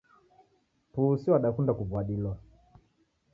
Pusi 0.91 1.25
wadakunda 1.33 1.71
kuw'uadilwa 1.77 2.33